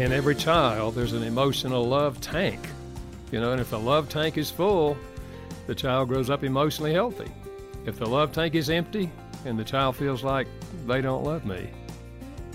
[0.00, 2.58] In every child, there's an emotional love tank.
[3.30, 4.96] You know, and if the love tank is full,
[5.66, 7.30] the child grows up emotionally healthy.
[7.84, 9.12] If the love tank is empty
[9.44, 10.46] and the child feels like
[10.86, 11.68] they don't love me,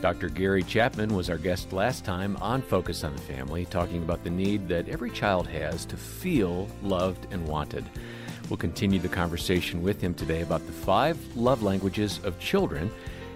[0.01, 0.29] Dr.
[0.29, 4.31] Gary Chapman was our guest last time on Focus on the Family, talking about the
[4.31, 7.85] need that every child has to feel loved and wanted.
[8.49, 12.89] We'll continue the conversation with him today about the five love languages of children.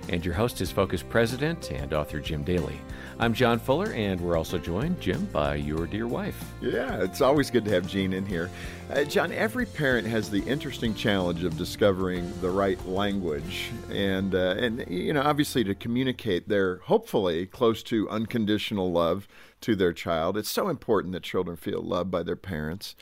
[0.09, 2.81] And your host is Focus President and author Jim Daly.
[3.19, 6.51] I'm John Fuller, and we're also joined, Jim, by your dear wife.
[6.61, 8.49] Yeah, it's always good to have Jean in here.
[8.91, 14.55] Uh, John, every parent has the interesting challenge of discovering the right language, and uh,
[14.57, 19.27] and you know, obviously, to communicate their hopefully close to unconditional love
[19.61, 20.37] to their child.
[20.37, 22.95] It's so important that children feel loved by their parents.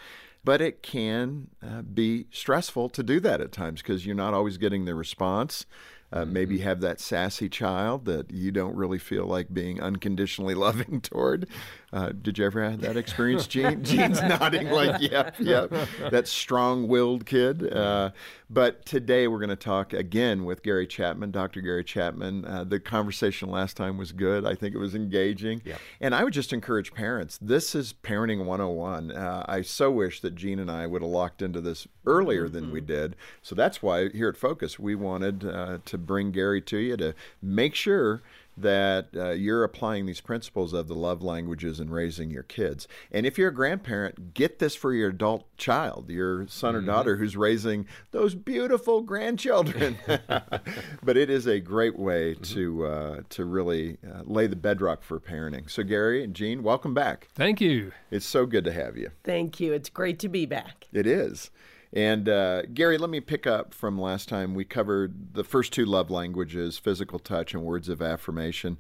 [0.44, 4.58] But it can uh, be stressful to do that at times because you're not always
[4.58, 5.66] getting the response.
[6.12, 6.64] Uh, maybe mm-hmm.
[6.64, 11.48] have that sassy child that you don't really feel like being unconditionally loving toward.
[11.94, 13.84] Uh, did you ever have that experience, Jean?
[13.84, 15.72] Jean's nodding like, yep, yep.
[16.12, 17.72] That strong willed kid.
[17.72, 18.12] Uh,
[18.50, 21.62] but today we're going to talk again with Gary Chapman, Dr.
[21.62, 22.46] Gary Chapman.
[22.46, 24.46] Uh, the conversation last time was good.
[24.46, 25.62] I think it was engaging.
[25.64, 25.80] Yep.
[26.02, 29.12] And I would just encourage parents this is Parenting 101.
[29.12, 32.66] Uh, I so wish that Jean and I would have locked into this earlier than
[32.66, 32.74] mm-hmm.
[32.74, 33.16] we did.
[33.42, 37.16] So that's why here at Focus, we wanted uh, to bring Gary to you to
[37.42, 38.22] make sure
[38.58, 42.88] that uh, you're applying these principles of the love languages and raising your kids.
[43.12, 46.88] And if you're a grandparent, get this for your adult child, your son or mm-hmm.
[46.88, 49.98] daughter who's raising those beautiful grandchildren.
[50.28, 52.44] but it is a great way mm-hmm.
[52.56, 55.70] to uh, to really uh, lay the bedrock for parenting.
[55.70, 57.28] So Gary and Jean, welcome back.
[57.36, 57.92] Thank you.
[58.10, 59.12] It's so good to have you.
[59.24, 59.74] Thank you.
[59.74, 60.88] It's great to be back.
[60.92, 61.52] It is.
[61.94, 64.54] And uh, Gary, let me pick up from last time.
[64.54, 68.78] We covered the first two love languages physical touch and words of affirmation.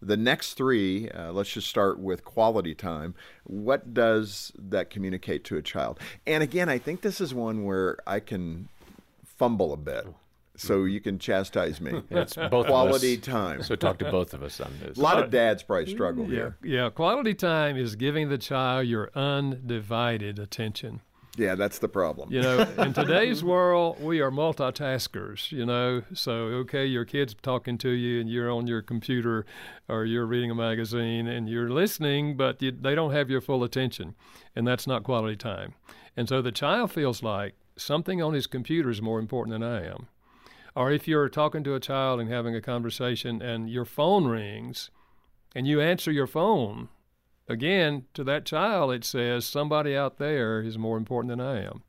[0.00, 3.14] The next three, uh, let's just start with quality time.
[3.44, 6.00] What does that communicate to a child?
[6.26, 8.68] And again, I think this is one where I can
[9.24, 10.06] fumble a bit
[10.56, 12.02] so you can chastise me.
[12.10, 13.62] It's both quality time.
[13.62, 14.98] So talk to both of us on this.
[14.98, 16.56] A lot of dads probably struggle yeah, here.
[16.62, 21.00] Yeah, quality time is giving the child your undivided attention.
[21.36, 22.30] Yeah, that's the problem.
[22.30, 26.02] You know, in today's world, we are multitaskers, you know.
[26.12, 29.46] So, okay, your kid's talking to you and you're on your computer
[29.88, 33.64] or you're reading a magazine and you're listening, but you, they don't have your full
[33.64, 34.14] attention.
[34.54, 35.74] And that's not quality time.
[36.18, 39.86] And so the child feels like something on his computer is more important than I
[39.86, 40.08] am.
[40.74, 44.90] Or if you're talking to a child and having a conversation and your phone rings
[45.54, 46.88] and you answer your phone
[47.48, 51.82] again, to that child, it says somebody out there is more important than I am.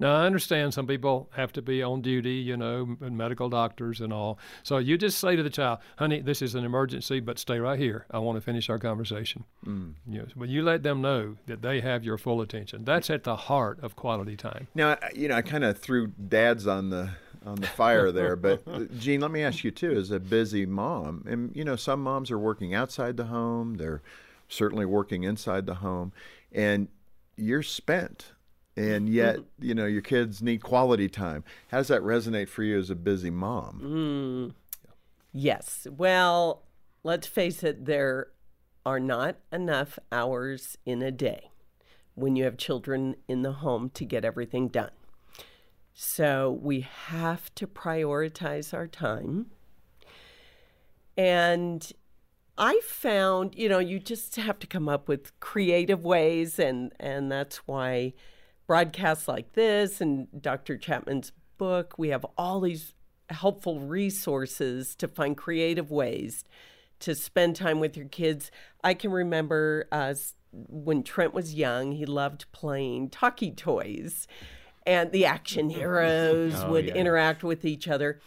[0.00, 4.14] Now, I understand some people have to be on duty, you know, medical doctors and
[4.14, 4.38] all.
[4.62, 7.78] So you just say to the child, honey, this is an emergency, but stay right
[7.78, 8.06] here.
[8.10, 9.44] I want to finish our conversation.
[9.66, 9.96] Mm.
[10.08, 10.28] Yes.
[10.34, 12.86] But you let them know that they have your full attention.
[12.86, 14.68] That's at the heart of quality time.
[14.74, 17.10] Now, you know, I kind of threw dads on the
[17.44, 18.36] on the fire there.
[18.36, 22.02] But Jean, let me ask you too, as a busy mom, and you know, some
[22.02, 23.74] moms are working outside the home.
[23.74, 24.02] They're
[24.50, 26.12] certainly working inside the home,
[26.52, 26.88] and
[27.36, 28.32] you're spent.
[28.76, 29.64] And yet, mm-hmm.
[29.64, 31.44] you know, your kids need quality time.
[31.68, 33.80] How does that resonate for you as a busy mom?
[33.82, 34.54] Mm.
[35.32, 35.86] Yes.
[35.90, 36.62] Well,
[37.02, 38.28] let's face it, there
[38.86, 41.50] are not enough hours in a day
[42.14, 44.92] when you have children in the home to get everything done.
[45.92, 49.50] So we have to prioritize our time.
[51.16, 51.92] And
[52.60, 57.32] I found, you know, you just have to come up with creative ways, and and
[57.32, 58.12] that's why
[58.66, 60.76] broadcasts like this and Dr.
[60.76, 62.92] Chapman's book, we have all these
[63.30, 66.44] helpful resources to find creative ways
[67.00, 68.50] to spend time with your kids.
[68.84, 70.14] I can remember uh,
[70.52, 74.28] when Trent was young, he loved playing talkie toys,
[74.86, 76.94] and the action heroes oh, would yeah.
[76.94, 78.20] interact with each other.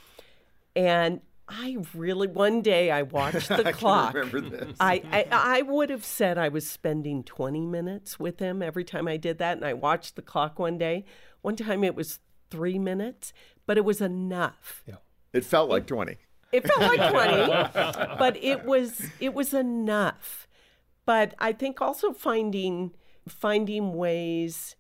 [0.76, 4.14] And I really one day I watched the I clock.
[4.14, 4.78] remember this.
[4.80, 9.08] I, I, I would have said I was spending 20 minutes with him every time
[9.08, 11.06] I did that, and I watched the clock one day.
[11.42, 12.20] One time it was
[12.50, 13.34] three minutes,
[13.66, 14.84] but it was enough.
[14.86, 14.96] Yeah.
[15.34, 16.18] It felt like 20.
[16.52, 17.12] It felt like
[17.74, 20.48] 20, but it was it was enough.
[21.06, 22.92] But I think also finding
[23.28, 24.76] finding ways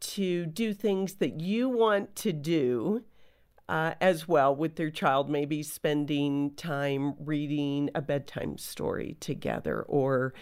[0.00, 3.04] to do things that you want to do
[3.68, 10.32] uh, as well with their child, maybe spending time reading a bedtime story together or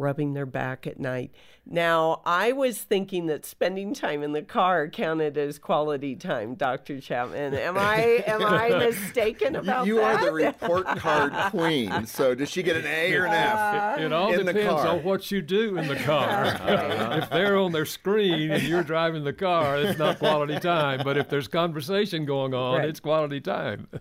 [0.00, 1.30] rubbing their back at night.
[1.66, 7.00] Now, I was thinking that spending time in the car counted as quality time, Dr.
[7.00, 7.54] Chapman.
[7.54, 10.20] Am I am I mistaken about you that?
[10.22, 12.06] are the report card queen.
[12.06, 13.98] So does she get an A or an F?
[14.00, 16.46] It all in depends on what you do in the car.
[17.18, 21.02] if they're on their screen and you're driving the car, it's not quality time.
[21.04, 22.88] But if there's conversation going on, Right.
[22.88, 23.86] it's quality time.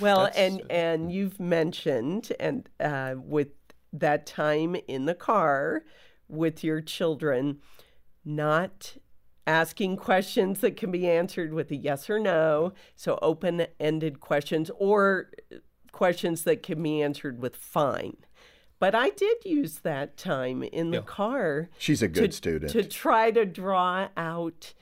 [0.00, 3.48] Well, and and you've mentioned and uh, with
[3.92, 5.82] that time in the car
[6.28, 7.58] with your children,
[8.24, 8.96] not
[9.46, 12.72] asking questions that can be answered with a yes or no.
[12.96, 15.30] So open-ended questions or
[15.90, 18.16] questions that can be answered with fine.
[18.78, 21.02] But I did use that time in the Yeah.
[21.04, 22.72] car She's a good to, student.
[22.72, 24.74] to try to draw out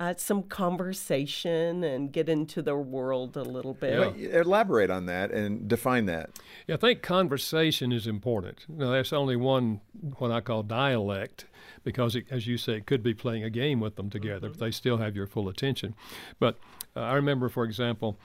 [0.00, 3.92] uh, some conversation and get into their world a little bit.
[4.16, 4.30] Yeah.
[4.32, 6.30] But elaborate on that and define that.
[6.66, 8.64] Yeah, I think conversation is important.
[8.66, 9.82] Now, that's only one,
[10.16, 11.44] what I call dialect,
[11.84, 14.58] because, it, as you say, it could be playing a game with them together, but
[14.58, 15.94] they still have your full attention.
[16.38, 16.56] But
[16.96, 18.18] uh, I remember, for example,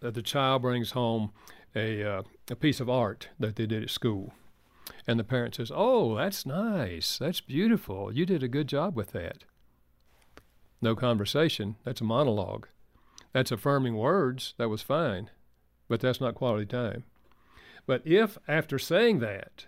[0.00, 1.32] that the child brings home
[1.74, 4.34] a, uh, a piece of art that they did at school.
[5.06, 7.18] And the parent says, Oh, that's nice.
[7.18, 8.12] That's beautiful.
[8.12, 9.44] You did a good job with that.
[10.82, 11.76] No conversation.
[11.84, 12.66] That's a monologue.
[13.32, 14.54] That's affirming words.
[14.58, 15.30] That was fine.
[15.88, 17.04] But that's not quality time.
[17.86, 19.66] But if, after saying that,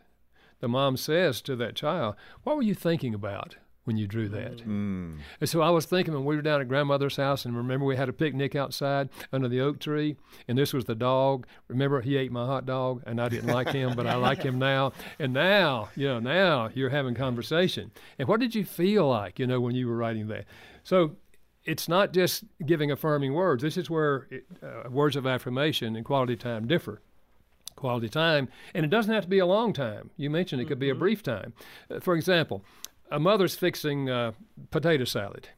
[0.61, 4.59] the mom says to that child, What were you thinking about when you drew that?
[4.59, 5.19] Mm.
[5.41, 7.97] And so I was thinking when we were down at grandmother's house, and remember we
[7.97, 10.17] had a picnic outside under the oak tree,
[10.49, 11.47] and this was the dog.
[11.69, 14.59] Remember he ate my hot dog, and I didn't like him, but I like him
[14.59, 14.93] now.
[15.19, 17.91] And now, you know, now you're having conversation.
[18.19, 20.47] And what did you feel like, you know, when you were writing that?
[20.85, 21.17] So
[21.65, 23.63] it's not just giving affirming words.
[23.63, 27.01] This is where it, uh, words of affirmation and quality time differ
[27.77, 30.11] quality time, and it doesn't have to be a long time.
[30.17, 31.53] You mentioned it could be a brief time.
[31.91, 32.65] Uh, for example,
[33.11, 34.33] a mother's fixing uh,
[34.71, 35.49] potato salad,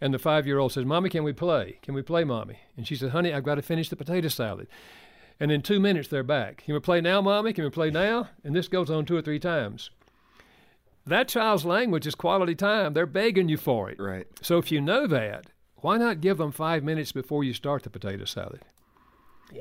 [0.00, 1.78] and the five-year-old says, "Mommy, can we play?
[1.82, 4.66] Can we play, Mommy?" And she says, "Honey, I've got to finish the potato salad."
[5.38, 6.64] And in two minutes, they're back.
[6.64, 7.52] Can we play now, Mommy?
[7.52, 8.30] Can we play now?
[8.42, 9.90] And this goes on two or three times.
[11.06, 12.92] That child's language is quality time.
[12.92, 14.00] They're begging you for it.
[14.00, 14.26] Right.
[14.42, 17.90] So if you know that, why not give them five minutes before you start the
[17.90, 18.60] potato salad?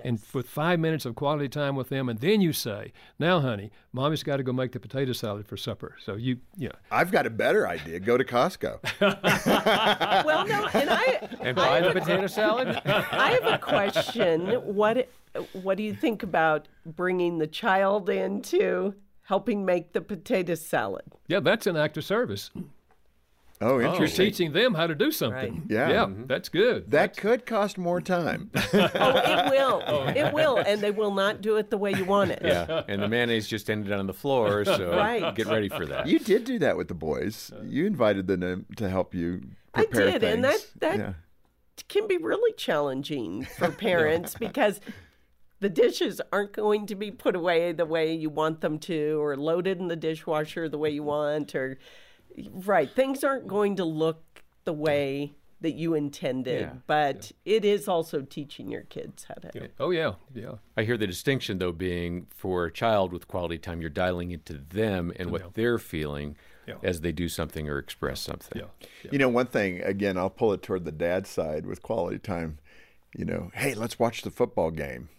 [0.04, 3.72] And with five minutes of quality time with them, and then you say, "Now, honey,
[3.94, 7.12] mommy's got to go make the potato salad for supper." So you, you know, I've
[7.12, 8.00] got a better idea.
[8.00, 8.80] Go to Costco.
[10.26, 12.82] Well, no, and I And buy the potato salad?
[12.86, 14.48] I have a question.
[14.64, 15.08] What
[15.54, 18.96] what do you think about bringing the child into
[19.26, 21.04] helping make the potato salad?
[21.28, 22.50] yeah, that's an act of service.
[23.62, 24.26] Oh, You're interesting.
[24.26, 25.54] teaching them how to do something.
[25.54, 25.64] Right.
[25.70, 25.90] Yeah.
[25.90, 26.28] yeah, Mhm.
[26.28, 26.92] that's good.
[26.92, 28.52] That could cost more time.
[28.74, 29.82] Oh, it will.
[30.10, 32.42] It will, and they will not do it the way you want it.
[32.44, 32.84] yeah.
[32.90, 35.34] And the mayonnaise just ended on the floor, so Right.
[35.36, 36.08] get ready for that.
[36.08, 37.52] you did do that with the boys.
[37.64, 39.42] You invited them to, to help you
[39.74, 40.34] I prepare did, things.
[40.36, 41.14] and that that yeah.
[41.88, 44.82] can be really challenging for parents because
[45.60, 49.36] the dishes aren't going to be put away the way you want them to, or
[49.38, 51.10] loaded in the dishwasher the way you mm-hmm.
[51.10, 51.78] want, or
[52.38, 56.62] right things aren't going to look the way that you intended.
[56.62, 56.74] Yeah.
[56.86, 59.70] But it is also teaching your kids how to.
[59.80, 60.56] Oh yeah, yeah.
[60.76, 64.54] I hear the distinction, though, being for a child with quality time, you're dialing into
[64.54, 66.36] them and what they're feeling
[66.68, 66.76] Yeah.
[66.84, 68.62] as they do something or express something.
[68.62, 68.88] Yeah.
[69.12, 72.60] You know, one thing, again, I'll pull it toward the dad side with quality time.
[73.18, 75.10] You know, hey, let's watch the football game.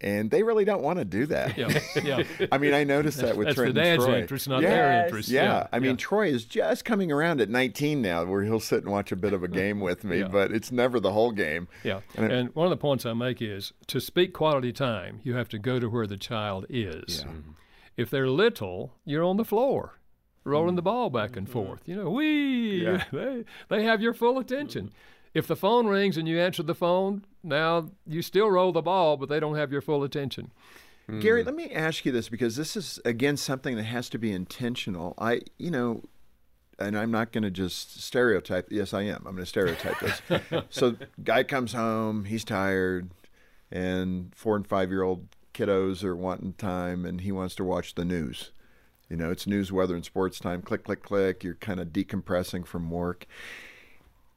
[0.00, 0.08] Yeah.
[0.08, 1.56] And they really don't want to do that.
[1.56, 2.22] Yeah, yeah.
[2.52, 4.18] I mean, I noticed that with That's Trent the and dad's Troy.
[4.20, 4.70] interest, not yeah.
[4.70, 5.28] their interest.
[5.28, 8.92] Yeah, I mean, Troy is just coming around at 19 now, where he'll sit and
[8.92, 10.28] watch a bit of a game with me, Yeah.
[10.28, 11.68] but it's never the whole game.
[11.82, 12.00] Yeah.
[12.16, 15.34] And And, it- one of the points I make is to speak quality time, you
[15.34, 17.24] have to go to where the child is.
[17.24, 17.50] Mm-hmm.
[17.96, 20.00] If they're little, you're on the floor,
[20.42, 20.76] rolling mm-hmm.
[20.76, 21.52] the ball back and mm-hmm.
[21.52, 21.80] forth.
[21.86, 23.04] You know, we Yeah.
[23.12, 24.92] they they have your full attention.
[25.34, 29.16] If the phone rings and you answer the phone, now you still roll the ball,
[29.16, 30.52] but they don't have your full attention.
[31.20, 34.32] Gary, let me ask you this because this is again something that has to be
[34.32, 35.12] intentional.
[35.18, 36.02] I, you know,
[36.78, 38.68] and I'm not going to just stereotype.
[38.70, 39.16] Yes, I am.
[39.26, 40.22] I'm going to stereotype this.
[40.70, 43.10] so, guy comes home, he's tired,
[43.70, 47.94] and four and five year old kiddos are wanting time, and he wants to watch
[47.94, 48.50] the news.
[49.10, 50.62] You know, it's news, weather, and sports time.
[50.62, 51.44] Click, click, click.
[51.44, 53.26] You're kind of decompressing from work.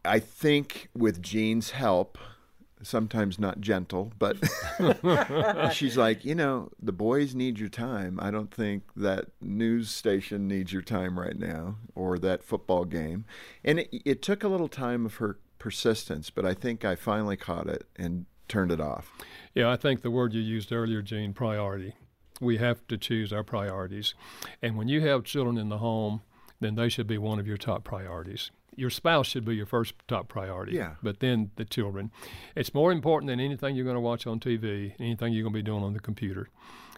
[0.07, 2.17] I think with Jean's help,
[2.81, 4.37] sometimes not gentle, but
[5.73, 8.19] she's like, you know, the boys need your time.
[8.21, 13.25] I don't think that news station needs your time right now or that football game.
[13.63, 17.37] And it, it took a little time of her persistence, but I think I finally
[17.37, 19.11] caught it and turned it off.
[19.53, 21.95] Yeah, I think the word you used earlier, Jean, priority.
[22.39, 24.13] we have to choose our priorities.
[24.61, 26.21] And when you have children in the home,
[26.59, 28.51] then they should be one of your top priorities.
[28.77, 30.95] Your spouse should be your first top priority, Yeah.
[31.03, 32.11] but then the children.
[32.55, 35.57] It's more important than anything you're going to watch on TV, anything you're going to
[35.57, 36.47] be doing on the computer.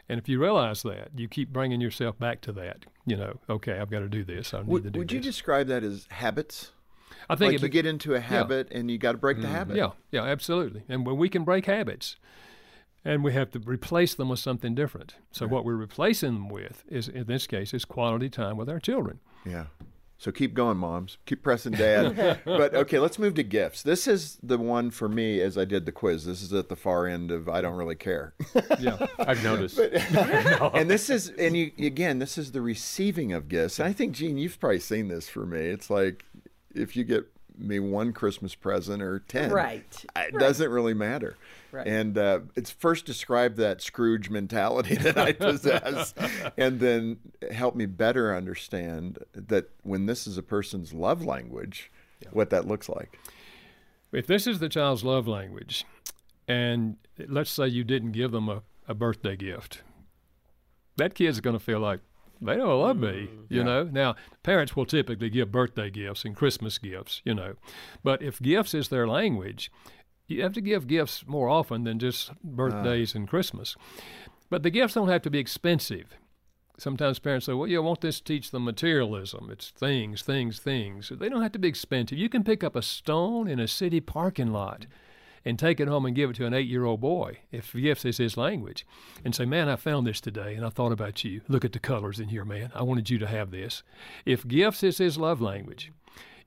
[0.07, 2.85] And if you realize that, you keep bringing yourself back to that.
[3.05, 4.53] You know, okay, I've got to do this.
[4.53, 6.71] I need to Would, do would you describe that as habits?
[7.29, 9.47] I think Like it, you get into a habit and you got to break the
[9.47, 9.77] mm, habit.
[9.77, 10.83] Yeah, yeah, absolutely.
[10.89, 12.17] And when we can break habits,
[13.05, 15.15] and we have to replace them with something different.
[15.31, 18.79] So what we're replacing them with is, in this case, is quality time with our
[18.79, 19.19] children.
[19.45, 19.65] Yeah.
[20.19, 21.17] So keep going, moms.
[21.25, 22.41] Keep pressing dad.
[22.45, 23.83] but okay, let's move to gifts.
[23.83, 26.25] This is the one for me as I did the quiz.
[26.25, 28.33] This is at the far end of I don't really care.
[28.79, 29.77] Yeah, I've noticed.
[29.79, 33.79] and this is and you again, this is the receiving of gifts.
[33.79, 35.67] And I think Jean, you've probably seen this for me.
[35.67, 36.23] It's like
[36.75, 37.25] if you get
[37.59, 40.05] me one Christmas present or ten, Right.
[40.15, 41.35] It doesn't really matter.
[41.71, 41.87] Right.
[41.87, 46.13] And uh, it's first describe that Scrooge mentality that I possess,
[46.57, 47.17] and then
[47.51, 51.91] help me better understand that when this is a person's love language,
[52.31, 53.19] what that looks like.
[54.11, 55.85] if this is the child's love language,
[56.47, 56.97] and
[57.27, 59.83] let's say you didn't give them a, a birthday gift,
[60.97, 61.99] that kid's going to feel like
[62.41, 63.45] they don't love me, mm.
[63.49, 63.83] you know.
[63.83, 67.55] Now, parents will typically give birthday gifts and Christmas gifts, you know,
[68.03, 69.71] but if gifts is their language,
[70.27, 73.75] you have to give gifts more often than just birthdays and Christmas.
[74.49, 76.15] But the gifts don't have to be expensive.
[76.77, 79.49] Sometimes parents say, well, you want this to teach them materialism.
[79.51, 81.11] It's things, things, things.
[81.13, 82.17] They don't have to be expensive.
[82.17, 84.85] You can pick up a stone in a city parking lot
[85.45, 88.05] and take it home and give it to an eight year old boy, if gifts
[88.05, 88.85] is his language,
[89.23, 91.41] and say, Man, I found this today and I thought about you.
[91.47, 92.71] Look at the colors in here, man.
[92.73, 93.83] I wanted you to have this.
[94.25, 95.91] If gifts is his love language,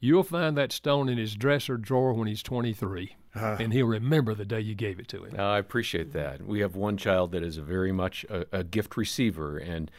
[0.00, 3.56] you'll find that stone in his dresser drawer when he's 23, uh-huh.
[3.60, 5.38] and he'll remember the day you gave it to him.
[5.38, 6.44] I appreciate that.
[6.44, 9.90] We have one child that is very much a, a gift receiver, and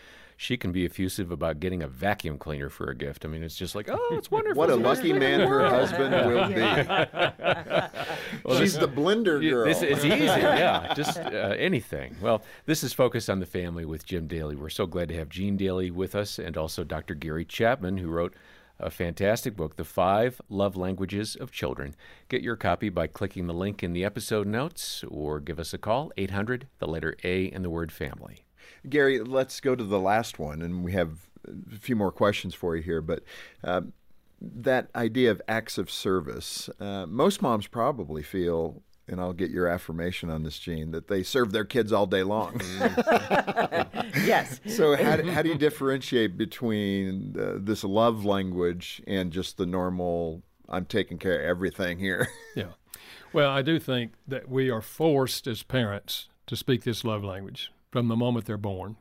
[0.43, 3.23] she can be effusive about getting a vacuum cleaner for a gift.
[3.23, 4.53] I mean, it's just like, oh, it's wonderful.
[4.63, 6.55] What a It's the best lucky man her husband will be.
[8.59, 9.65] She's the blender girl.
[9.65, 10.93] This, it's easy, yeah.
[10.95, 12.17] Just uh, anything.
[12.21, 14.57] Well, this is Focus on the Family with Jim Daly.
[14.57, 17.15] We're so glad to have Jean Daly with us and also Dr.
[17.15, 18.33] Gary Chapman, who wrote
[18.77, 21.95] a fantastic book, The Five Love Languages of Children.
[22.27, 25.77] Get your copy by clicking the link in the episode notes or give us a
[25.77, 28.43] call, 800, the letter A, and the word family.
[28.89, 32.75] Gary, let's go to the last one, and we have a few more questions for
[32.75, 33.01] you here.
[33.01, 33.23] But
[33.63, 33.93] um,
[34.41, 39.67] that idea of acts of service, uh, most moms probably feel, and I'll get your
[39.67, 42.61] affirmation on this, Jean, that they serve their kids all day long.
[44.25, 44.59] Yes.
[44.67, 49.65] so, how do, how do you differentiate between uh, this love language and just the
[49.65, 52.27] normal, I'm taking care of everything here?
[52.55, 52.73] Yeah.
[53.31, 57.71] Well, I do think that we are forced as parents to speak this love language
[57.93, 58.97] from the moment they're born.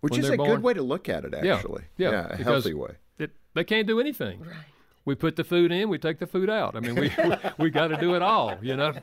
[0.00, 0.48] Which When is a born.
[0.48, 1.84] good way to look at it, Yeah, actually.
[1.98, 2.92] yeah, a healthy way.
[3.18, 4.40] It, they can't do anything.
[4.40, 4.56] Right.
[5.04, 6.76] We put the food in, we take the food out.
[6.76, 8.94] I mean, we we, we got to do it all, you know.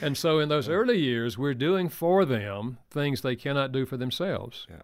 [0.00, 3.96] And so, in those early years, we're doing for them things they cannot do for
[3.96, 4.66] themselves.
[4.70, 4.82] Yeah.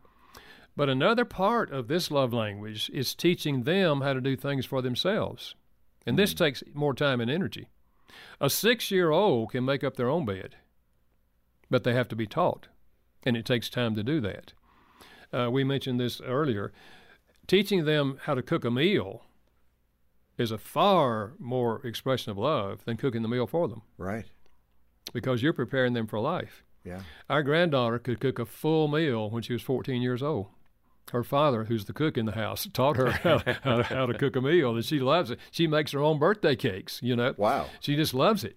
[0.77, 4.83] But another part of this love language is teaching them how to do things for
[4.83, 5.55] themselves,
[6.05, 6.39] and this hmm.
[6.39, 7.69] takes more time and energy.
[8.41, 10.57] A six-year-old can make up their own bed,
[11.71, 12.67] but they have to be taught,
[13.25, 14.53] and it takes time to do that.
[15.33, 16.73] Uh, we mentioned this earlier.
[17.47, 19.23] Teaching them how to cook a meal
[20.39, 24.27] is a far more expression of love than cooking the meal for them Right.
[25.13, 26.65] because you're preparing them for life.
[26.85, 27.03] Yeah.
[27.29, 30.47] Our granddaughter could cook a full meal when she was 14 years old.
[31.11, 34.37] Her father, who's the cook in the house, taught her how, how, how to cook
[34.37, 35.39] a meal, and she loves it.
[35.51, 37.35] She makes her own birthday cakes, you know.
[37.37, 37.67] Wow.
[37.81, 38.57] She just loves it.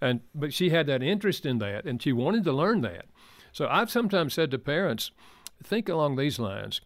[0.00, 3.06] And but she had that interest in that and she wanted to learn that.
[3.56, 5.12] So I've sometimes said to parents,
[5.64, 6.82] think along these lines.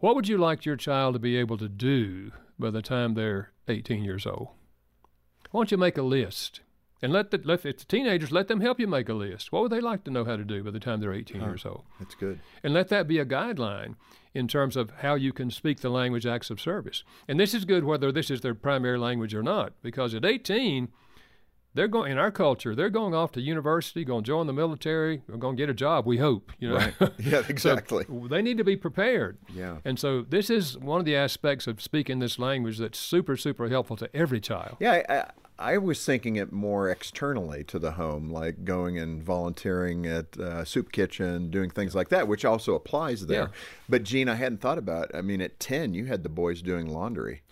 [0.00, 3.52] What would you like your child to be able to do by the time they're
[3.68, 4.48] 18 years old?
[5.52, 6.58] Why don't you make a list?
[7.00, 9.52] And let the let, if it's teenagers, let them help you make a list.
[9.52, 11.46] What would they like to know how to do by the time they're 18 ah,
[11.46, 11.84] years old?
[12.00, 12.40] That's good.
[12.64, 13.94] and let that be a guideline
[14.34, 17.04] in terms of how you can speak the language acts of service.
[17.28, 20.88] And this is good whether this is their primary language or not, because at 18,
[21.74, 22.74] they're going in our culture.
[22.74, 25.74] They're going off to university, going to join the military, or going to get a
[25.74, 26.06] job.
[26.06, 26.90] We hope, you know.
[27.18, 28.04] Yeah, exactly.
[28.06, 29.38] So they need to be prepared.
[29.54, 29.78] Yeah.
[29.84, 33.68] And so this is one of the aspects of speaking this language that's super, super
[33.68, 34.76] helpful to every child.
[34.80, 35.30] Yeah, I, I,
[35.74, 40.64] I was thinking it more externally to the home, like going and volunteering at uh,
[40.64, 43.42] soup kitchen, doing things like that, which also applies there.
[43.42, 43.48] Yeah.
[43.88, 45.14] But Jean, I hadn't thought about.
[45.14, 47.42] I mean, at ten, you had the boys doing laundry.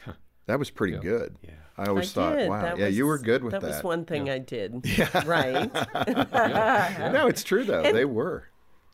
[0.47, 1.37] That was pretty good.
[1.43, 1.51] Yeah.
[1.81, 2.49] I always I thought, did.
[2.49, 3.63] wow, That yeah, you were was- good with that.
[3.63, 4.81] That was one thing I did.
[4.85, 5.23] Yeah.
[5.27, 5.73] Right.
[7.13, 7.83] no, it's true though.
[7.93, 8.45] they were.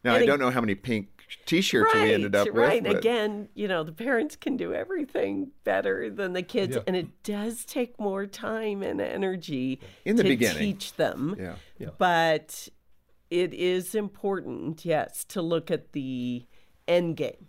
[0.04, 1.08] Now I don't know how many pink
[1.46, 2.80] T-shirts right, we ended up right.
[2.82, 2.92] with.
[2.92, 6.82] but- Again, you know, the parents can do everything better than the kids, Yeah.
[6.86, 10.58] and it does take more time and energy In the to beginning.
[10.58, 11.34] teach them.
[11.38, 11.56] Yeah.
[11.78, 11.88] Yeah.
[11.98, 12.68] But
[13.30, 16.46] it is important, yes, to look at the
[16.86, 17.45] end game.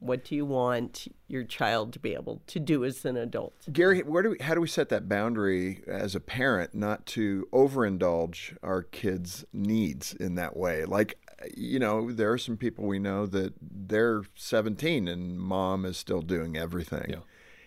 [0.00, 0.06] Yeah.
[0.06, 3.54] What do you want your child to be able to do as an adult?
[3.72, 7.48] Gary, where do we, how do we set that boundary as a parent not to
[7.52, 10.84] overindulge our kids' needs in that way?
[10.84, 11.18] Like,
[11.56, 16.22] you know, there are some people we know that they're 17 and mom is still
[16.22, 17.06] doing everything.
[17.10, 17.16] Yeah.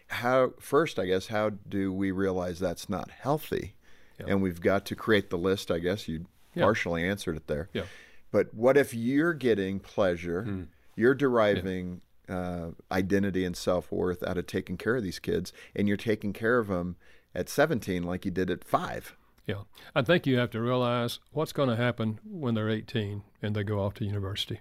[0.08, 3.76] How first, I guess, how do we realize that's not healthy?
[4.20, 4.26] Yeah.
[4.28, 5.72] And we've got to create the list.
[5.72, 6.64] I guess you Yeah.
[6.64, 7.70] partially answered it there.
[7.72, 7.84] Yeah.
[8.30, 10.64] But what if you're getting pleasure, Hmm.
[10.98, 15.88] you're deriving uh, identity and self worth out of taking care of these kids, and
[15.88, 16.96] you're taking care of them
[17.36, 19.16] at 17 like you did at five?
[19.48, 19.64] Yeah.
[19.96, 23.64] I think you have to realize what's going to happen when they're 18 and they
[23.64, 24.60] go off to university.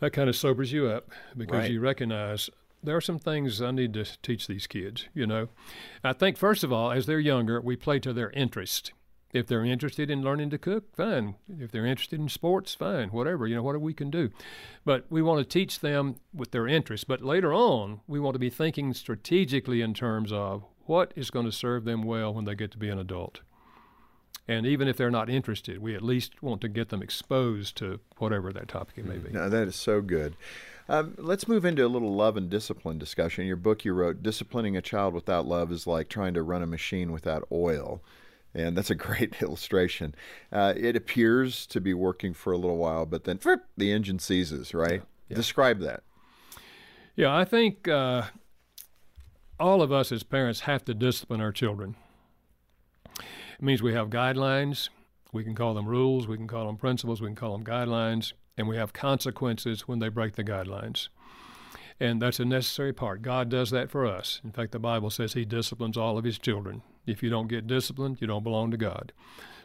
[0.00, 1.70] That kind of sobers you up because Right.
[1.70, 2.48] you recognize
[2.82, 5.48] there are some things I need to teach these kids, you know.
[6.04, 8.92] I think, first of all, as they're younger, we play to their interest.
[9.32, 11.34] If they're interested in learning to cook, fine.
[11.60, 13.10] If they're interested in sports, fine.
[13.10, 14.30] Whatever, you know, whatever we can do.
[14.84, 17.04] But we want to teach them with their interests.
[17.04, 21.44] But later on, we want to be thinking strategically in terms of what is going
[21.44, 23.40] to serve them well when they get to be an adult.
[24.50, 28.00] And even if they're not interested, we at least want to get them exposed to
[28.16, 29.30] whatever that topic may be.
[29.30, 30.36] Now, that is so good.
[30.88, 33.42] Um, let's move into a little love and discipline discussion.
[33.42, 36.62] In your book, you wrote, Disciplining a child without love is like trying to run
[36.62, 38.00] a machine without oil.
[38.54, 40.14] And that's a great illustration.
[40.50, 43.38] Uh, it appears to be working for a little while, but then
[43.76, 45.02] the engine seizes, right?
[45.28, 46.02] Describe that.
[47.14, 48.22] Yeah, I think uh,
[49.58, 51.96] all of us as parents have to discipline our children.
[53.18, 54.88] It means we have guidelines.
[55.32, 58.32] We can call them rules, we can call them principles, we can call them guidelines,
[58.56, 61.08] and we have consequences when they break the guidelines.
[62.00, 63.22] And that's a necessary part.
[63.22, 64.40] God does that for us.
[64.42, 66.82] In fact, the Bible says He disciplines all of His children.
[67.08, 69.12] If you don't get disciplined, you don't belong to God.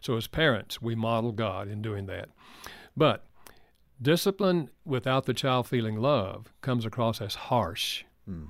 [0.02, 2.30] So, as parents, we model God in doing that.
[2.96, 3.26] But
[4.02, 8.04] discipline without the child feeling love comes across as harsh.
[8.26, 8.46] Hmm.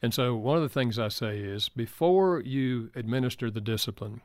[0.00, 4.20] And so, one of the things I say is before you administer the discipline,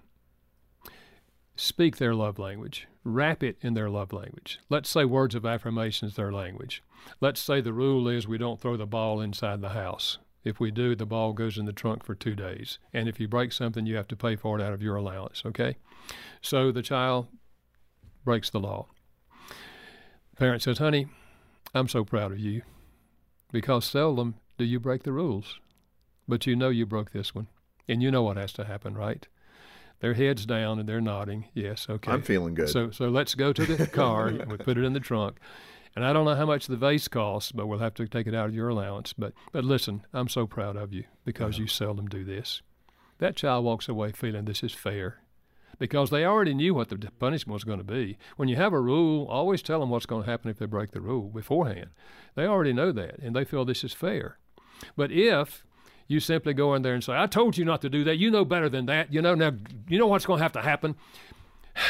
[1.55, 4.59] speak their love language, wrap it in their love language.
[4.69, 6.83] Let's say words of affirmation is their language.
[7.21, 10.17] Let's say the rule is we don't throw the ball inside the house.
[10.43, 12.79] If we do, the ball goes in the trunk for two days.
[12.93, 15.43] And if you break something, you have to pay for it out of your allowance,
[15.45, 15.75] okay?
[16.41, 17.27] So the child
[18.23, 18.87] breaks the law.
[20.37, 21.07] Parent says, honey,
[21.73, 22.61] I'm so proud of you
[23.51, 25.59] because seldom do you break the rules.
[26.27, 27.47] But you know you broke this one.
[27.87, 29.27] And you know what has to happen, right?
[29.99, 31.45] Their heads down and they're nodding.
[31.53, 32.11] Yes, okay.
[32.11, 32.69] I'm feeling good.
[32.69, 35.37] So so let's go to the car and we put it in the trunk.
[35.97, 38.35] And I don't know how much the vase costs, but we'll have to take it
[38.35, 39.13] out of your allowance.
[39.13, 41.63] But but listen, I'm so proud of you because uh-huh.
[41.63, 42.61] you seldom do this.
[43.17, 45.21] That child walks away feeling this is fair.
[45.79, 48.19] Because they already knew what the punishment was going to be.
[48.35, 50.91] When you have a rule, always tell them what's going to happen if they break
[50.91, 51.89] the rule beforehand.
[52.35, 54.37] They already know that, and they feel this is fair.
[54.95, 55.65] But if
[56.07, 58.17] you simply go in there and say, I told you not to do that.
[58.17, 59.11] You know better than that.
[59.11, 59.53] You know, now,
[59.89, 60.95] you know what's going to have to happen.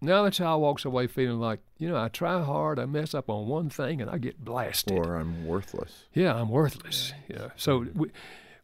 [0.00, 3.28] now the child walks away feeling like, you know, I try hard, I mess up
[3.28, 4.96] on one thing, and I get blasted.
[4.98, 6.04] or I'm worthless.
[6.12, 7.12] yeah, I'm worthless.
[7.28, 7.48] Yeah.
[7.56, 8.10] So we,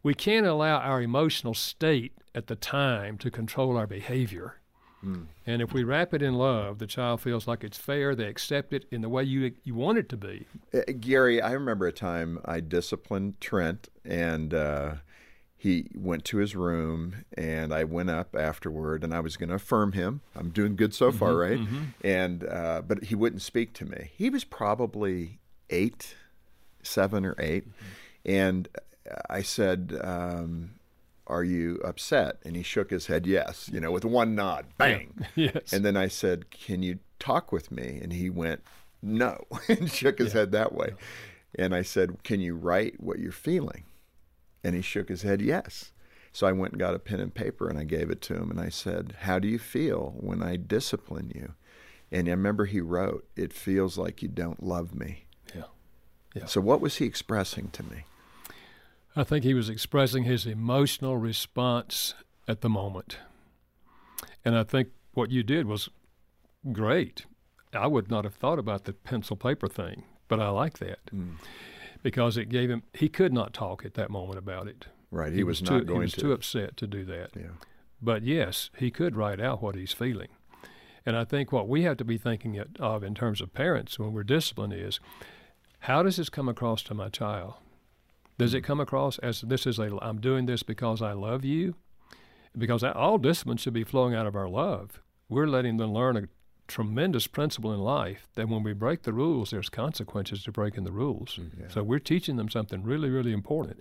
[0.03, 4.59] we can't allow our emotional state at the time to control our behavior.
[5.45, 8.15] And if we wrap it in love, the child feels like it's fair.
[8.15, 10.47] They accept it in the way you you want it to be.
[10.73, 14.95] Uh, Gary, I remember a time I disciplined Trent, and uh,
[15.65, 19.55] he went to his room, and I went up afterward, and I was going to
[19.55, 20.21] affirm him.
[20.35, 21.59] I'm doing good so far, right?
[22.03, 24.11] And uh, but he wouldn't speak to me.
[24.15, 25.39] He was probably
[25.71, 26.15] eight,
[26.83, 27.65] seven or 8
[28.25, 28.67] and
[29.29, 29.99] I said.
[30.03, 30.71] Um,
[31.27, 32.37] are you upset?
[32.45, 35.25] And he shook his head, yes, you know, with one nod, bang.
[35.35, 35.73] Yes.
[35.73, 37.99] And then I said, Can you talk with me?
[37.99, 38.61] And he went,
[39.01, 40.93] No, and shook his head that way.
[41.57, 43.85] And I said, Can you write what you're feeling?
[44.65, 45.91] And he shook his head, Yes.
[46.31, 48.49] So I went and got a pen and paper and I gave it to him
[48.49, 51.53] and I said, How do you feel when I discipline you?
[52.11, 55.27] And I remember he wrote, It feels like you don't love me.
[55.55, 55.65] Yeah.
[56.33, 56.45] Yeah.
[56.45, 58.05] So what was he expressing to me?
[59.15, 62.15] I think he was expressing his emotional response
[62.47, 63.19] at the moment.
[64.43, 65.89] And I think what you did was
[66.71, 67.25] great.
[67.71, 71.35] I would not have thought about the pencil paper thing, but I like that mm.
[72.05, 74.85] Because it gave him, he could not talk at that moment about it.
[75.09, 75.33] Right.
[75.33, 76.21] He, was, too, not he going was to.
[76.21, 77.31] too upset to do that.
[77.35, 77.47] yeah.
[77.99, 80.27] But yes, he could write out what he's feeling.
[81.03, 84.13] And I think what we have to be thinking of in terms of parents when
[84.13, 84.99] we're disciplined is
[85.79, 87.55] how does this come across to my child?
[88.37, 88.65] Does it hmm.
[88.65, 91.73] come across as this is a I'm doing this because I love you?
[92.55, 95.01] Because all discipline should be flowing out of our love.
[95.27, 96.27] We're letting them learn a
[96.67, 100.91] tremendous principle in life that when we break the rules, there's consequences to breaking the
[100.91, 101.39] rules.
[101.39, 101.61] Mm-hmm.
[101.61, 101.67] Yeah.
[101.69, 103.79] So we're teaching them something really, really important.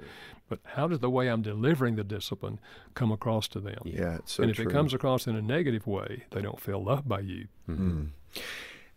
[0.49, 2.59] But how does the way I'm delivering the discipline
[2.95, 3.81] come across to them?
[3.85, 4.69] Yeah, so and if true.
[4.69, 7.49] it comes across in a negative way, they don't feel loved by you.
[7.69, 8.05] Mm-hmm.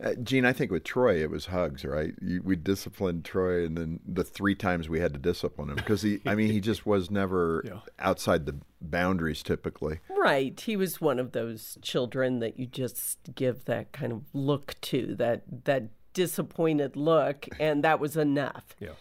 [0.03, 2.13] Uh, Jean, I think with Troy it was hugs, right?
[2.21, 6.03] You, we disciplined Troy, and then the three times we had to discipline him because
[6.03, 7.79] he, I mean, he just was never yeah.
[7.97, 9.99] outside the boundaries typically.
[10.09, 10.59] Right.
[10.59, 15.15] He was one of those children that you just give that kind of look to,
[15.15, 18.75] that that disappointed look, and that was enough.
[18.79, 18.93] Yeah.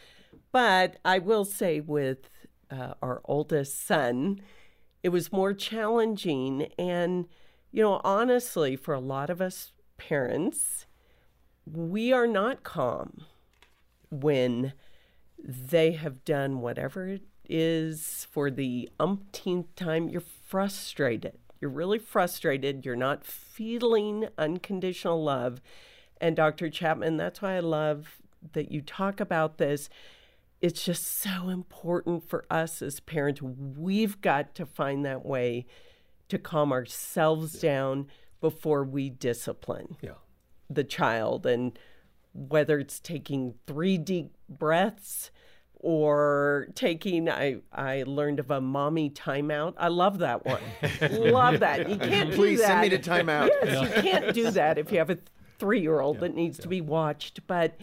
[0.50, 2.30] But I will say, with
[2.70, 4.40] uh, our oldest son,
[5.02, 7.26] it was more challenging, and
[7.70, 10.86] you know, honestly, for a lot of us parents,
[11.70, 13.24] we are not calm
[14.10, 14.72] when
[15.38, 20.08] they have done whatever it is for the umpteenth time.
[20.08, 21.38] You're frustrated.
[21.60, 22.84] You're really frustrated.
[22.84, 25.60] You're not feeling unconditional love.
[26.20, 26.70] And Dr.
[26.70, 28.20] Chapman, that's why I love
[28.52, 29.88] that you talk about this.
[30.60, 33.42] It's just so important for us as parents.
[33.42, 35.66] We've got to find that way
[36.28, 38.06] to calm ourselves down
[38.46, 40.12] before we discipline yeah.
[40.70, 41.44] the child.
[41.46, 41.76] And
[42.32, 45.32] whether it's taking three deep breaths
[45.74, 49.74] or taking I I learned of a mommy timeout.
[49.78, 50.62] I love that one.
[51.10, 51.90] love that.
[51.90, 52.68] You can't Please do that.
[52.68, 53.48] send me to timeout.
[53.48, 53.82] Yes, yeah.
[53.82, 55.18] you can't do that if you have a
[55.58, 56.62] three year old that needs yeah.
[56.62, 57.44] to be watched.
[57.48, 57.80] But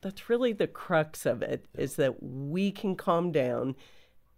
[0.00, 3.74] that's really the crux of it is that we can calm down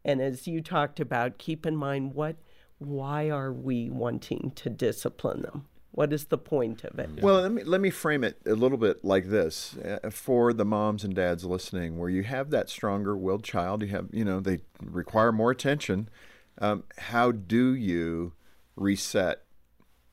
[0.06, 2.36] and as you talked about, keep in mind what
[2.78, 5.66] why are we wanting to discipline them?
[5.92, 7.22] What is the point of it?
[7.22, 10.64] Well, let me let me frame it a little bit like this uh, for the
[10.64, 13.80] moms and dads listening, where you have that stronger-willed child.
[13.80, 16.10] You have, you know, they require more attention.
[16.58, 18.34] Um, how do you
[18.76, 19.44] reset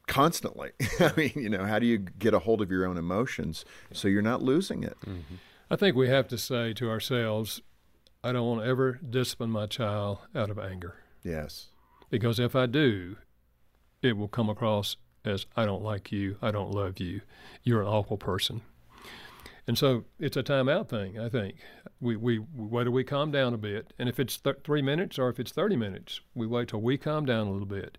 [0.08, 0.72] constantly?
[1.02, 4.08] I mean, you know, how do you get a hold of your own emotions so
[4.08, 4.98] you're not losing it?
[5.02, 5.36] Mm-hmm.
[5.70, 7.62] I think we have to say to ourselves,
[8.24, 10.96] I don't want to ever discipline my child out of anger.
[11.24, 11.68] Yes.
[12.14, 13.16] Because if I do,
[14.04, 17.22] it will come across as I don't like you, I don't love you,
[17.64, 18.62] you're an awful person.
[19.66, 21.56] And so it's a timeout thing, I think.
[22.00, 25.28] We, we whether we calm down a bit, and if it's th- three minutes or
[25.30, 27.98] if it's 30 minutes, we wait till we calm down a little bit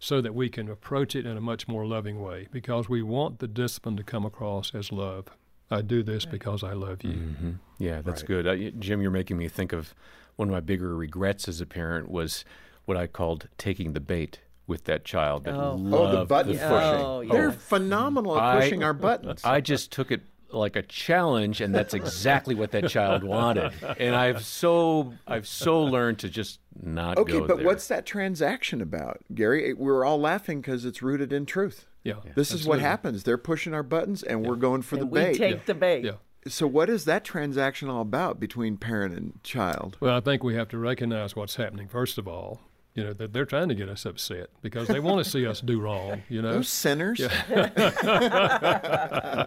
[0.00, 3.38] so that we can approach it in a much more loving way because we want
[3.38, 5.26] the discipline to come across as love.
[5.70, 7.12] I do this because I love you.
[7.12, 7.50] Mm-hmm.
[7.78, 8.42] Yeah, that's right.
[8.42, 8.46] good.
[8.48, 9.94] Uh, Jim, you're making me think of
[10.34, 12.44] one of my bigger regrets as a parent was
[12.84, 15.74] what I called taking the bait with that child that oh.
[15.74, 16.72] loved oh, the button the pushing.
[16.72, 17.32] Oh, yes.
[17.32, 19.44] They're phenomenal at pushing I, our buttons.
[19.44, 23.72] I just took it like a challenge, and that's exactly what that child wanted.
[23.98, 27.66] And I've so I've so learned to just not okay, go but there.
[27.66, 29.72] what's that transaction about, Gary?
[29.74, 31.86] We're all laughing because it's rooted in truth.
[32.04, 32.60] Yeah, yeah this absolutely.
[32.60, 33.22] is what happens.
[33.22, 34.50] They're pushing our buttons, and yeah.
[34.50, 35.32] we're going for and the we bait.
[35.32, 35.62] We take yeah.
[35.66, 36.04] the bait.
[36.04, 36.12] Yeah.
[36.48, 39.96] So, what is that transaction all about between parent and child?
[40.00, 42.60] Well, I think we have to recognize what's happening, first of all
[42.94, 45.62] you know, that they're trying to get us upset because they want to see us
[45.62, 46.52] do wrong, you know.
[46.52, 47.20] Those sinners.
[47.20, 47.42] Yeah.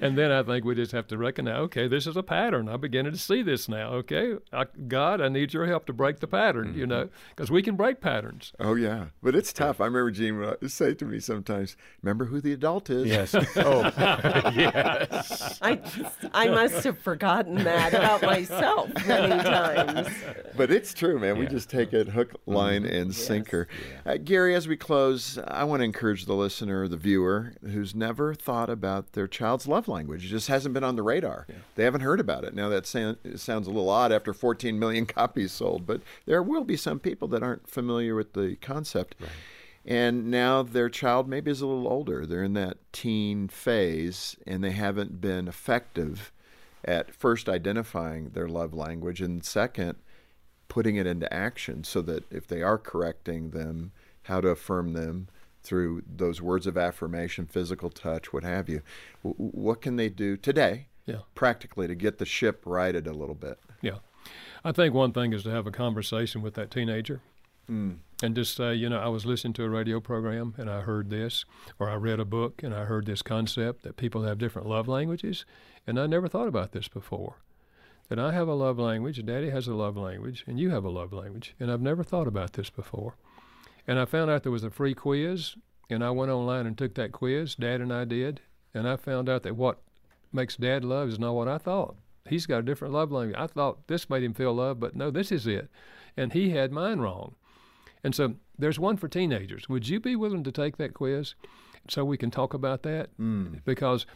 [0.00, 2.70] and then I think we just have to recognize, okay, this is a pattern.
[2.70, 4.36] I'm beginning to see this now, okay?
[4.50, 6.78] I, God, I need your help to break the pattern, mm-hmm.
[6.78, 8.54] you know, because we can break patterns.
[8.58, 9.06] Oh, yeah.
[9.22, 9.78] But it's tough.
[9.78, 13.06] I remember Jean would say to me sometimes, remember who the adult is?
[13.06, 13.34] Yes.
[13.56, 13.92] oh,
[14.54, 15.58] yes.
[15.60, 15.80] I,
[16.32, 20.08] I must have forgotten that about myself many times.
[20.56, 21.34] But it's true, man.
[21.36, 21.42] Yeah.
[21.42, 23.16] We just take it hook, line, and yes.
[23.16, 23.68] sinker.
[24.04, 24.12] Yeah.
[24.12, 28.34] Uh, Gary, as we close, I want to encourage the listener, the viewer, who's never
[28.34, 30.24] thought about their child's love language.
[30.24, 31.46] It just hasn't been on the radar.
[31.48, 31.56] Yeah.
[31.74, 32.54] They haven't heard about it.
[32.54, 36.76] Now, that sounds a little odd after 14 million copies sold, but there will be
[36.76, 39.16] some people that aren't familiar with the concept.
[39.20, 39.30] Right.
[39.86, 42.26] And now their child maybe is a little older.
[42.26, 46.32] They're in that teen phase and they haven't been effective
[46.84, 49.96] at first identifying their love language and second
[50.68, 55.28] putting it into action so that if they are correcting them, how to affirm them
[55.62, 58.82] through those words of affirmation, physical touch, what have you.
[59.24, 61.20] W- what can they do today, yeah.
[61.34, 63.58] practically, to get the ship righted a little bit?
[63.82, 63.98] Yeah.
[64.64, 67.20] I think one thing is to have a conversation with that teenager.
[67.70, 67.98] Mm.
[68.22, 71.10] And just say, you know, I was listening to a radio program and I heard
[71.10, 71.44] this,
[71.78, 74.88] or I read a book and I heard this concept that people have different love
[74.88, 75.44] languages,
[75.86, 77.36] and I never thought about this before
[78.08, 80.90] that I have a love language, Daddy has a love language, and you have a
[80.90, 81.54] love language.
[81.58, 83.16] And I've never thought about this before.
[83.86, 85.56] And I found out there was a free quiz
[85.88, 87.54] and I went online and took that quiz.
[87.54, 88.40] Dad and I did,
[88.74, 89.82] and I found out that what
[90.32, 91.96] makes Dad love is not what I thought.
[92.28, 93.38] He's got a different love language.
[93.38, 95.68] I thought this made him feel love, but no, this is it,
[96.16, 97.36] and he had mine wrong.
[98.02, 99.68] And so there's one for teenagers.
[99.68, 101.34] Would you be willing to take that quiz
[101.88, 103.16] so we can talk about that?
[103.18, 103.64] Mm.
[103.64, 104.06] Because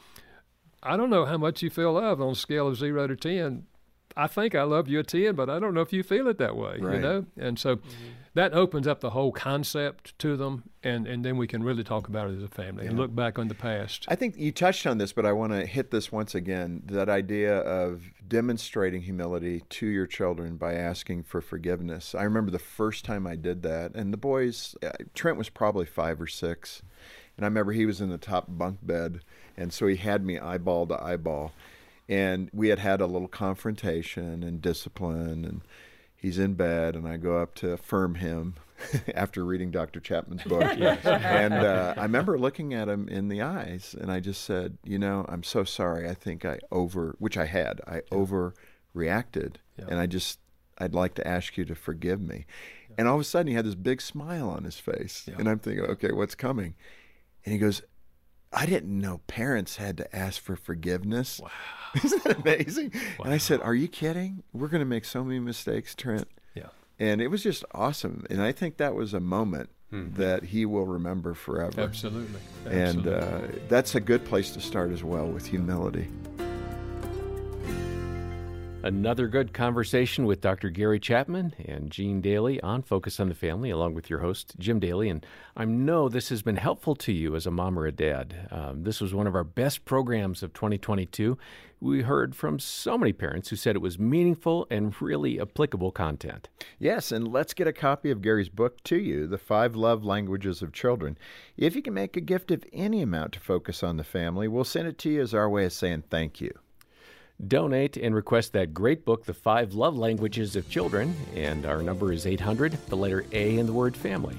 [0.83, 3.66] I don't know how much you feel love on a scale of zero to ten.
[4.16, 6.38] I think I love you a 10, but I don't know if you feel it
[6.38, 6.96] that way, right.
[6.96, 7.27] you know?
[7.37, 8.07] And so mm-hmm.
[8.35, 12.09] that opens up the whole concept to them, and, and then we can really talk
[12.09, 12.90] about it as a family yeah.
[12.90, 14.07] and look back on the past.
[14.09, 17.09] I think you touched on this, but I want to hit this once again that
[17.09, 22.14] idea of demonstrating humility to your children by asking for forgiveness.
[22.14, 25.87] I remember the first time I did that, and the boys, uh, Trent was probably
[25.87, 26.83] five or six,
[27.37, 29.20] and I remember he was in the top bunk bed,
[29.57, 31.53] and so he had me eyeball to eyeball
[32.11, 35.61] and we had had a little confrontation and discipline and
[36.16, 38.55] he's in bed and i go up to affirm him
[39.14, 40.62] after reading dr chapman's book
[41.05, 44.99] and uh, i remember looking at him in the eyes and i just said you
[44.99, 48.01] know i'm so sorry i think i over which i had i yeah.
[48.11, 49.85] overreacted yeah.
[49.88, 50.40] and i just
[50.79, 52.44] i'd like to ask you to forgive me
[52.88, 52.96] yeah.
[52.99, 55.59] and all of a sudden he had this big smile on his face and i'm
[55.59, 56.75] thinking okay what's coming
[57.44, 57.83] and he goes
[58.53, 61.41] I didn't know parents had to ask for forgiveness.
[61.43, 61.51] Wow.
[62.05, 62.93] Isn't that amazing?
[63.19, 63.25] Wow.
[63.25, 64.43] And I said, Are you kidding?
[64.53, 66.29] We're going to make so many mistakes, Trent.
[66.55, 66.69] Yeah.
[66.99, 68.27] And it was just awesome.
[68.31, 70.21] And I think that was a moment mm-hmm.
[70.21, 71.81] that he will remember forever.
[71.81, 72.41] Absolutely.
[72.67, 73.13] Absolutely.
[73.13, 76.09] And uh, that's a good place to start as well with humility.
[78.83, 80.71] Another good conversation with Dr.
[80.71, 84.81] Gary Chapman and Jean Daly on Focus on the Family, along with your host, Jim
[84.81, 85.11] Daly.
[85.11, 88.49] And I know this has been helpful to you as a mom or a dad.
[88.51, 91.37] Um, this was one of our best programs of 2022.
[91.79, 96.49] We heard from so many parents who said it was meaningful and really applicable content.
[96.79, 100.62] Yes, and let's get a copy of Gary's book to you, The Five Love Languages
[100.62, 101.19] of Children.
[101.59, 104.64] If you can make a gift of any amount to focus on the family, we'll
[104.64, 106.59] send it to you as our way of saying thank you.
[107.48, 112.12] Donate and request that great book, The Five Love Languages of Children, and our number
[112.12, 114.35] is 800, the letter A in the word family.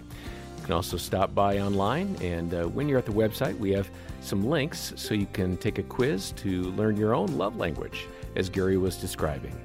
[0.57, 3.89] You can also stop by online, and uh, when you're at the website, we have
[4.21, 8.49] some links so you can take a quiz to learn your own love language, as
[8.49, 9.59] Gary was describing.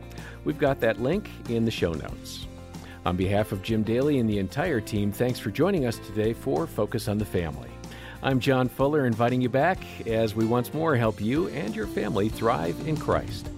[0.45, 2.47] We've got that link in the show notes.
[3.05, 6.67] On behalf of Jim Daly and the entire team, thanks for joining us today for
[6.67, 7.76] Focus on the Family.
[8.27, 12.29] I'm John Fuller, inviting you back as we once more help you and your family
[12.29, 13.49] thrive in Christ.